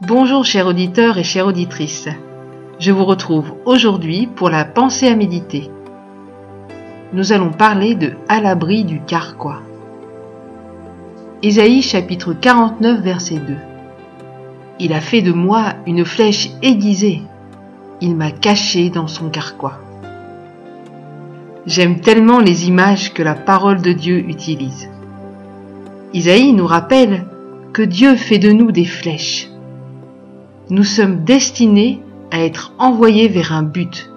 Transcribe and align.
Bonjour 0.00 0.44
chers 0.44 0.68
auditeurs 0.68 1.18
et 1.18 1.24
chères 1.24 1.48
auditrices. 1.48 2.08
Je 2.78 2.92
vous 2.92 3.04
retrouve 3.04 3.54
aujourd'hui 3.64 4.28
pour 4.28 4.48
la 4.48 4.64
pensée 4.64 5.08
à 5.08 5.16
méditer. 5.16 5.72
Nous 7.12 7.32
allons 7.32 7.50
parler 7.50 7.96
de 7.96 8.12
À 8.28 8.40
l'abri 8.40 8.84
du 8.84 9.00
carquois. 9.00 9.60
Ésaïe 11.42 11.82
chapitre 11.82 12.32
49 12.32 13.00
verset 13.00 13.38
2. 13.38 13.56
Il 14.78 14.92
a 14.92 15.00
fait 15.00 15.20
de 15.20 15.32
moi 15.32 15.74
une 15.84 16.04
flèche 16.04 16.50
aiguisée. 16.62 17.22
Il 18.00 18.14
m'a 18.14 18.30
caché 18.30 18.90
dans 18.90 19.08
son 19.08 19.30
carquois. 19.30 19.80
J'aime 21.66 21.98
tellement 21.98 22.38
les 22.38 22.68
images 22.68 23.12
que 23.12 23.24
la 23.24 23.34
parole 23.34 23.82
de 23.82 23.92
Dieu 23.92 24.18
utilise. 24.28 24.88
Isaïe 26.14 26.52
nous 26.52 26.68
rappelle 26.68 27.24
que 27.72 27.82
Dieu 27.82 28.14
fait 28.14 28.38
de 28.38 28.52
nous 28.52 28.70
des 28.70 28.84
flèches. 28.84 29.48
Nous 30.70 30.84
sommes 30.84 31.24
destinés 31.24 32.02
à 32.30 32.44
être 32.44 32.74
envoyés 32.78 33.28
vers 33.28 33.54
un 33.54 33.62
but, 33.62 34.10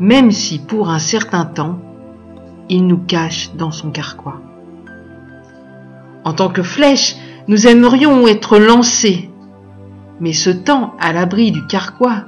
même 0.00 0.30
si 0.30 0.58
pour 0.58 0.88
un 0.88 0.98
certain 0.98 1.44
temps, 1.44 1.78
il 2.70 2.86
nous 2.86 2.96
cache 2.96 3.50
dans 3.54 3.70
son 3.70 3.90
carquois. 3.90 4.40
En 6.24 6.32
tant 6.32 6.48
que 6.48 6.62
flèches, 6.62 7.16
nous 7.48 7.66
aimerions 7.66 8.26
être 8.26 8.58
lancés, 8.58 9.28
mais 10.20 10.32
ce 10.32 10.48
temps 10.48 10.94
à 10.98 11.12
l'abri 11.12 11.52
du 11.52 11.66
carquois 11.66 12.24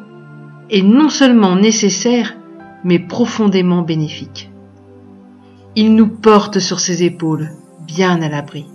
est 0.69 0.83
non 0.83 1.09
seulement 1.09 1.57
nécessaire, 1.57 2.35
mais 2.85 2.99
profondément 2.99 3.81
bénéfique. 3.81 4.51
Il 5.77 5.95
nous 5.95 6.09
porte 6.09 6.59
sur 6.59 6.79
ses 6.79 7.05
épaules, 7.05 7.53
bien 7.87 8.21
à 8.21 8.29
l'abri. 8.29 8.67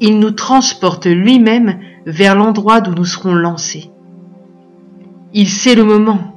Il 0.00 0.20
nous 0.20 0.30
transporte 0.30 1.06
lui-même 1.06 1.78
vers 2.06 2.34
l'endroit 2.34 2.80
d'où 2.80 2.92
nous 2.92 3.04
serons 3.04 3.34
lancés. 3.34 3.90
Il 5.32 5.48
sait 5.48 5.74
le 5.74 5.84
moment. 5.84 6.36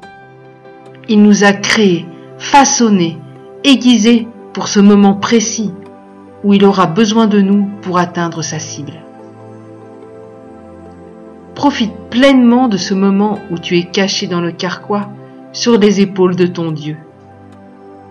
Il 1.09 1.23
nous 1.23 1.43
a 1.43 1.53
créés, 1.53 2.05
façonnés, 2.37 3.17
aiguisés 3.63 4.27
pour 4.53 4.67
ce 4.67 4.79
moment 4.79 5.15
précis 5.15 5.71
où 6.43 6.53
il 6.53 6.65
aura 6.65 6.85
besoin 6.85 7.27
de 7.27 7.41
nous 7.41 7.67
pour 7.81 7.97
atteindre 7.97 8.41
sa 8.41 8.59
cible. 8.59 8.93
Profite 11.55 11.93
pleinement 12.09 12.67
de 12.67 12.77
ce 12.77 12.93
moment 12.93 13.39
où 13.49 13.57
tu 13.57 13.77
es 13.77 13.83
caché 13.83 14.27
dans 14.27 14.41
le 14.41 14.51
carquois 14.51 15.09
sur 15.53 15.77
les 15.77 16.01
épaules 16.01 16.35
de 16.35 16.47
ton 16.47 16.71
Dieu. 16.71 16.97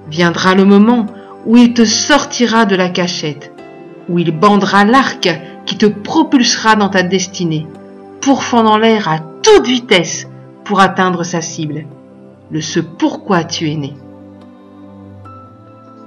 Viendra 0.08 0.54
le 0.54 0.64
moment 0.64 1.06
où 1.44 1.56
il 1.56 1.74
te 1.74 1.84
sortira 1.84 2.64
de 2.64 2.76
la 2.76 2.88
cachette, 2.88 3.52
où 4.08 4.18
il 4.18 4.30
bandera 4.30 4.84
l'arc 4.84 5.28
qui 5.66 5.76
te 5.76 5.86
propulsera 5.86 6.76
dans 6.76 6.88
ta 6.88 7.02
destinée, 7.02 7.66
pourfendant 8.20 8.78
l'air 8.78 9.08
à 9.08 9.18
toute 9.42 9.66
vitesse 9.66 10.28
pour 10.64 10.80
atteindre 10.80 11.24
sa 11.24 11.40
cible, 11.40 11.86
le 12.50 12.60
ce 12.60 12.80
pourquoi 12.80 13.44
tu 13.44 13.70
es 13.70 13.76
né. 13.76 13.94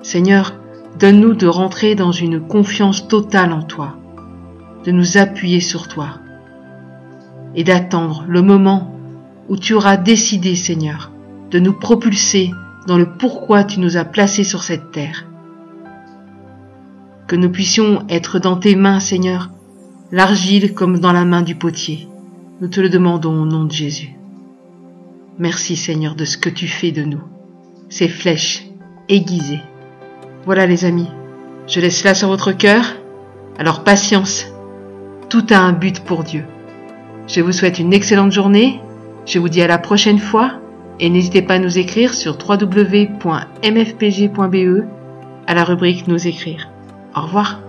Seigneur, 0.02 0.54
donne-nous 1.00 1.34
de 1.34 1.48
rentrer 1.48 1.96
dans 1.96 2.12
une 2.12 2.40
confiance 2.40 3.08
totale 3.08 3.52
en 3.52 3.64
toi, 3.64 3.96
de 4.84 4.92
nous 4.92 5.18
appuyer 5.18 5.60
sur 5.60 5.88
toi 5.88 6.20
et 7.56 7.64
d'attendre 7.64 8.26
le 8.28 8.42
moment 8.42 8.94
où 9.50 9.58
tu 9.58 9.74
auras 9.74 9.98
décidé, 9.98 10.56
Seigneur, 10.56 11.12
de 11.52 11.60
nous 11.60 11.74
propulser 11.74 12.52
dans 12.88 12.98
le 12.98 13.18
pourquoi 13.18 13.64
tu 13.64 13.80
nous 13.80 13.98
as 13.98 14.06
placés 14.06 14.44
sur 14.44 14.64
cette 14.64 14.92
terre. 14.92 15.26
Que 17.28 17.36
nous 17.36 17.50
puissions 17.50 18.06
être 18.08 18.38
dans 18.38 18.56
tes 18.56 18.76
mains, 18.76 19.00
Seigneur, 19.00 19.50
l'argile 20.12 20.76
comme 20.76 21.00
dans 21.00 21.12
la 21.12 21.26
main 21.26 21.42
du 21.42 21.56
potier. 21.56 22.08
Nous 22.62 22.68
te 22.68 22.80
le 22.80 22.90
demandons 22.90 23.42
au 23.42 23.46
nom 23.46 23.64
de 23.64 23.72
Jésus. 23.72 24.16
Merci 25.40 25.76
Seigneur 25.76 26.16
de 26.16 26.24
ce 26.24 26.38
que 26.38 26.50
tu 26.50 26.68
fais 26.68 26.92
de 26.92 27.04
nous, 27.04 27.24
ces 27.90 28.08
flèches 28.08 28.68
aiguisées. 29.10 29.62
Voilà 30.46 30.68
les 30.68 30.86
amis, 30.86 31.10
je 31.68 31.80
laisse 31.80 32.00
cela 32.00 32.14
sur 32.14 32.28
votre 32.28 32.52
cœur. 32.52 32.96
Alors 33.58 33.84
patience, 33.84 34.46
tout 35.28 35.46
a 35.50 35.58
un 35.58 35.74
but 35.74 36.02
pour 36.02 36.24
Dieu. 36.24 36.46
Je 37.28 37.42
vous 37.42 37.52
souhaite 37.52 37.80
une 37.80 37.92
excellente 37.92 38.32
journée, 38.32 38.80
je 39.26 39.40
vous 39.40 39.50
dis 39.50 39.64
à 39.64 39.68
la 39.68 39.80
prochaine 39.80 40.20
fois 40.20 40.60
et 41.00 41.10
n'hésitez 41.10 41.42
pas 41.42 41.56
à 41.56 41.60
nous 41.60 41.80
écrire 41.80 42.14
sur 42.14 42.38
www.mfpg.be 42.38 43.16
à 45.48 45.54
la 45.54 45.64
rubrique 45.64 46.08
Nous 46.08 46.28
écrire. 46.28 46.70
Au 47.16 47.22
revoir. 47.22 47.65